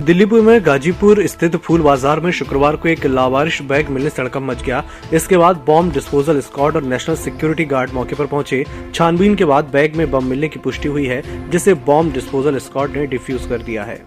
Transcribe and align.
दिल्लीपुर 0.00 0.40
में 0.40 0.64
गाजीपुर 0.66 1.26
स्थित 1.26 1.56
फूल 1.56 1.80
बाज़ार 1.82 2.20
में 2.20 2.30
शुक्रवार 2.32 2.76
को 2.76 2.88
एक 2.88 3.04
लावारिश 3.06 3.60
बैग 3.62 3.88
मिलने 3.88 4.10
सड़कम 4.10 4.44
मच 4.44 4.62
गया। 4.62 4.82
इसके 5.12 5.36
बाद 5.36 5.56
बॉम्ब 5.66 5.92
डिस्पोजल 5.92 6.40
स्क्वाड 6.40 6.76
और 6.76 6.82
नेशनल 6.84 7.16
सिक्योरिटी 7.16 7.64
गार्ड 7.64 7.92
मौके 7.94 8.16
पर 8.16 8.26
पहुँचे। 8.26 8.64
छानबीन 8.94 9.34
के 9.34 9.44
बाद 9.44 9.70
बैग 9.72 9.96
में 9.96 10.10
बम 10.10 10.24
मिलने 10.24 10.48
की 10.48 10.58
पुष्टि 10.58 10.88
हुई 10.88 11.06
है, 11.06 11.22
जिसे 11.50 11.74
बॉम्ब 11.76 12.12
डिस्पोजल 12.14 12.58
स्क्वाड 12.58 12.96
ने 12.96 13.06
डिफ्यूज 13.06 13.46
कर 13.48 13.62
दिया 13.62 13.84
है। 13.84 14.00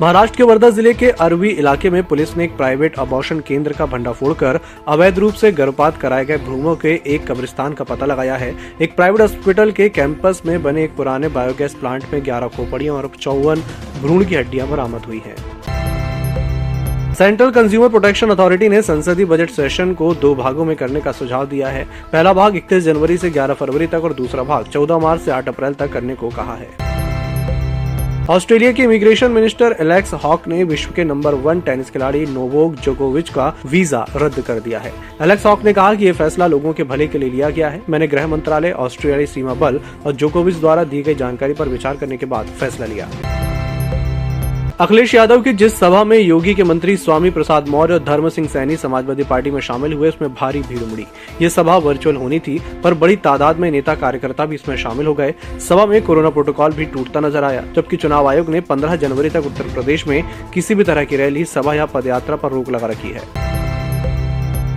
महाराष्ट्र 0.00 0.36
के 0.36 0.42
वर्धा 0.42 0.68
ज़िले 0.70 0.92
के 0.94 1.08
अरवी 1.22 1.48
इलाके 1.48 1.90
में 1.90 2.02
पुलिस 2.04 2.36
ने 2.36 2.44
एक 2.44 2.56
प्राइवेट 2.56 2.98
अबॉर्शन 2.98 3.40
केंद्र 3.40 3.72
का 3.72 3.86
भंडाफोड़ 3.86 4.32
कर 4.34 4.58
अवैध 4.88 5.18
रूप 5.18 5.34
से 5.34 5.50
गर्भपात 5.52 5.96
कराए 5.96 6.24
गए 6.24 6.36
भ्रूणों 6.38 6.74
के 6.76 6.94
एक 7.06 7.26
कब्रिस्तान 7.26 7.72
का 7.72 7.84
पता 7.84 8.06
लगाया 8.06 8.36
है। 8.36 8.52
एक 8.82 8.96
प्राइवेट 8.96 9.20
हॉस्पिटल 9.20 9.70
के 9.72 9.88
कैंपस 9.88 10.42
में 10.46 10.62
बने 10.62 10.84
एक 10.84 10.96
पुराने 10.96 11.28
बायोगैस 11.28 11.74
प्लांट 11.74 12.04
में 12.12 12.24
ग्यारह 12.24 12.48
खोपड़ियाँ 12.56 12.94
और 12.94 13.10
चौवन 13.20 13.60
भ्रूण 14.02 14.24
की 14.24 14.34
हड्डियाँ 14.34 14.68
बरामद 14.68 15.04
हुई 15.04 15.22
है। 15.26 15.34
सेंट्रल 17.14 17.50
कंज्यूमर 17.50 17.88
प्रोटेक्शन 17.88 18.30
अथॉरिटी 18.30 18.68
ने 18.68 18.80
संसदीय 18.82 19.24
बजट 19.26 19.50
सेशन 19.50 19.92
को 19.94 20.14
दो 20.16 20.34
भागों 20.34 20.64
में 20.64 20.74
करने 20.76 21.00
का 21.00 21.12
सुझाव 21.12 21.46
दिया 21.46 21.68
है। 21.68 21.84
पहला 22.12 22.32
भाग 22.32 22.56
31 22.56 22.82
जनवरी 22.84 23.16
से 23.16 23.30
11 23.30 23.54
फरवरी 23.54 23.86
तक 23.86 24.04
और 24.04 24.12
दूसरा 24.14 24.42
भाग 24.42 24.64
14 24.66 24.98
मार्च 25.02 25.20
से 25.20 25.30
8 25.30 25.48
अप्रैल 25.48 25.74
तक 25.74 25.92
करने 25.92 26.14
को 26.14 26.30
कहा 26.30 26.54
है। 26.54 26.93
ऑस्ट्रेलिया 28.30 28.70
के 28.72 28.82
इमिग्रेशन 28.82 29.30
मिनिस्टर 29.30 29.74
एलेक्स 29.80 30.12
हॉक 30.14 30.46
ने 30.48 30.62
विश्व 30.64 30.92
के 30.96 31.04
नंबर 31.04 31.34
वन 31.44 31.60
टेनिस 31.60 31.90
खिलाड़ी 31.90 32.24
नोवोक 32.26 32.74
जोकोविच 32.74 33.28
का 33.30 33.48
वीज़ा 33.66 34.04
रद्द 34.16 34.40
कर 34.40 34.60
दिया 34.60 34.78
है। 34.78 34.92
एलेक्स 35.22 35.44
हॉक 35.46 35.64
ने 35.64 35.72
कहा 35.72 35.94
कि 35.94 36.06
यह 36.06 36.12
फैसला 36.12 36.46
लोगों 36.46 36.72
के 36.72 36.84
भले 36.84 37.06
के 37.06 37.18
लिए 37.18 37.30
लिया 37.30 37.50
गया 37.50 37.68
है। 37.68 37.82
मैंने 37.88 38.06
गृह 38.08 38.26
मंत्रालय, 38.26 38.72
ऑस्ट्रेलियाई 38.72 39.26
सीमा 39.26 39.54
बल 39.54 39.80
और 40.06 40.12
जोकोविच 40.12 40.56
द्वारा 40.56 40.84
दी 40.84 41.02
गई 41.02 41.14
जानकारी 41.14 41.54
पर 41.54 41.68
विचार 41.68 41.96
करने 41.96 42.16
के 42.16 42.26
बाद 42.26 42.46
फैसला 42.60 42.86
लिया। 42.86 43.08
अखिलेश 44.80 45.14
यादव 45.14 45.42
की 45.42 45.52
जिस 45.52 45.74
सभा 45.78 46.02
में 46.04 46.16
योगी 46.18 46.54
के 46.54 46.64
मंत्री 46.64 46.96
स्वामी 46.96 47.30
प्रसाद 47.30 47.68
मौर्य 47.68 47.94
और 47.94 48.02
धर्म 48.04 48.28
सिंह 48.28 48.48
सैनी 48.48 48.76
समाजवादी 48.76 49.22
पार्टी 49.22 49.50
में 49.50 49.60
शामिल 49.60 49.92
हुए, 49.92 50.08
उसमें 50.08 50.32
भारी 50.34 50.60
भीड़ 50.60 50.82
उमड़ी। 50.82 51.06
ये 51.42 51.50
सभा 51.50 51.76
वर्चुअल 51.76 52.16
होनी 52.16 52.38
थी, 52.38 52.58
पर 52.84 52.94
बड़ी 52.94 53.16
तादाद 53.16 53.58
में 53.58 53.70
नेता 53.70 53.94
कार्यकर्ता 53.94 54.46
भी 54.46 54.54
इसमें 54.54 54.76
शामिल 54.76 55.06
हो 55.06 55.14
गए। 55.14 55.34
सभा 55.68 55.86
में 55.86 56.00
कोरोना 56.02 56.30
प्रोटोकॉल 56.30 56.72
भी 56.72 56.84
टूटता 56.84 57.20
नज़र 57.20 57.44
आया, 57.44 57.64
जबकि 57.76 57.96
चुनाव 57.96 58.28
आयोग 58.28 58.48
ने 58.48 58.60
15 58.60 58.96
जनवरी 58.96 59.30
तक 59.30 59.46
उत्तर 59.46 59.72
प्रदेश 59.74 60.06
में 60.06 60.22
किसी 60.54 60.74
भी 60.74 60.84
तरह 60.84 61.04
की 61.04 61.16
रैली, 61.16 61.44
सभा 61.44 61.74
या 61.74 61.86
पदयात्रा 61.86 62.36
पर 62.36 62.52
रोक 62.52 62.70
लगा 62.70 62.86
रखी 62.86 63.08
है। 63.08 63.53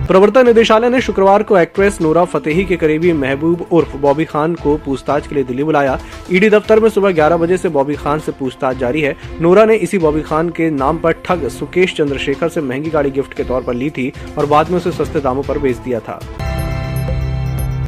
प्रवर्तन 0.08 0.46
निदेशालय 0.46 0.88
ने 0.88 1.00
शुक्रवार 1.00 1.42
को 1.42 1.56
एक्ट्रेस 1.58 2.00
नोरा 2.00 2.24
फतेही 2.24 2.64
के 2.64 2.76
करीबी 2.76 3.12
महबूब 3.12 3.66
उर्फ़ 3.72 3.96
बॉबी 3.96 4.24
खान 4.24 4.54
को 4.54 4.76
पूछताछ 4.76 5.26
के 5.26 5.34
लिए 5.34 5.44
दिल्ली 5.44 5.64
बुलाया। 5.64 5.98
ईडी 6.32 6.48
दफ्तर 6.50 6.80
में 6.80 6.88
सुबह 6.90 7.12
11 7.12 7.36
बजे 7.36 7.56
से 7.56 7.68
बॉबी 7.68 7.94
खान 7.94 8.18
से 8.18 8.32
पूछताछ 8.32 8.76
जारी 8.76 9.00
है। 9.00 9.14
नोरा 9.40 9.64
ने 9.64 9.76
इसी 9.76 9.98
बॉबी 9.98 10.22
खान 10.22 10.50
के 10.50 10.70
नाम 10.70 10.98
पर 10.98 11.22
ठग 11.24 11.48
सुकेश 11.48 11.96
चंद्रशेखर 11.96 12.48
से 12.48 12.60
महँगी 12.60 12.90
गाड़ी 12.90 13.10
गिफ्ट 13.10 13.34
के 13.34 13.44
तौर 13.44 13.62
पर 13.62 13.74
ली 13.74 13.90
थी 13.90 14.12
और 14.38 14.46
बाद 14.46 14.70
में 14.70 14.76
उसे 14.76 14.92
सस्ते 14.94 15.20
दामों 15.20 15.42
पर 15.42 15.58
बेच 15.58 15.76
दिया 15.76 16.00
था। 16.00 16.20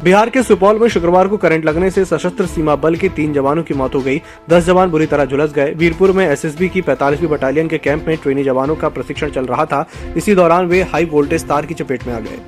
बिहार 0.03 0.29
के 0.29 0.41
सुपौल 0.43 0.79
में 0.79 0.87
शुक्रवार 0.87 1.27
को 1.27 1.37
करंट 1.37 1.65
लगने 1.65 1.89
से 1.91 2.03
सशस्त्र 2.05 2.45
सीमा 2.45 2.75
बल 2.75 2.95
के 2.95 3.09
तीन 3.09 3.33
जवानों 3.33 3.63
की 3.63 3.73
मौत 3.73 3.95
हो 3.95 3.99
गई। 4.01 4.21
दस 4.49 4.63
जवान 4.65 4.89
बुरी 4.89 5.05
तरह 5.05 5.25
झुलस 5.25 5.51
गए। 5.53 5.73
वीरपुर 5.73 6.11
में 6.11 6.25
एसएसबी 6.27 6.69
की 6.69 6.81
पैतालीसवीं 6.81 7.29
बटालियन 7.29 7.67
के 7.67 7.77
कैंप 7.77 8.07
में 8.07 8.15
ट्रेनी 8.17 8.43
जवानों 8.43 8.75
का 8.75 8.89
प्रशिक्षण 8.89 9.29
चल 9.29 9.45
रहा 9.45 9.65
था। 9.65 9.85
इसी 10.17 10.35
दौरान 10.35 10.65
वे 10.65 10.81
हाई 10.83 11.05
वोल्टेज 11.05 11.47
तार 11.47 11.65
की 11.65 11.73
चपेट 11.73 12.07
में 12.07 12.13
आ 12.13 12.19
गए। 12.19 12.39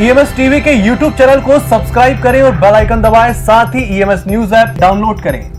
ईएमएस 0.00 0.34
टीवी 0.36 0.60
के 0.60 0.72
यूट्यूब 0.72 1.12
चैनल 1.12 1.40
को 1.40 1.58
सब्सक्राइब 1.60 2.22
करें 2.22 2.42
और 2.42 2.56
बेल 2.56 2.74
आइकन 2.74 3.02
दबाएँ। 3.02 3.32
साथ 3.34 3.74
ही 3.74 3.84
ईएमएस 3.96 4.24
न्यूज़ 4.28 4.54
ऐप 4.54 4.76
डाउनलोड 4.80 5.22
करें। 5.22 5.57